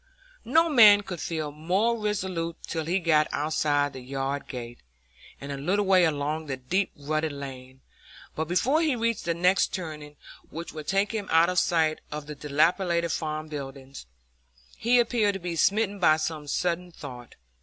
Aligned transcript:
No 0.45 0.67
man 0.67 1.01
could 1.01 1.21
feel 1.21 1.51
more 1.51 1.95
resolute 1.95 2.57
till 2.65 2.85
he 2.85 2.97
got 2.99 3.27
outside 3.31 3.93
the 3.93 3.99
yard 3.99 4.47
gate, 4.47 4.79
and 5.39 5.51
a 5.51 5.57
little 5.57 5.85
way 5.85 6.05
along 6.05 6.47
the 6.47 6.57
deep 6.57 6.91
rutted 6.95 7.31
lane; 7.31 7.81
but 8.35 8.45
before 8.47 8.81
he 8.81 8.95
reached 8.95 9.25
the 9.25 9.35
next 9.35 9.75
turning, 9.75 10.15
which 10.49 10.73
would 10.73 10.87
take 10.87 11.11
him 11.11 11.27
out 11.29 11.49
of 11.49 11.59
sight 11.59 12.01
of 12.11 12.25
the 12.25 12.33
dilapidated 12.33 13.11
farm 13.11 13.47
buildings, 13.47 14.07
he 14.75 14.97
appeared 14.99 15.33
to 15.35 15.39
be 15.39 15.55
smitten 15.55 15.99
by 15.99 16.17
some 16.17 16.47
sudden 16.47 16.91
thought. 16.91 17.35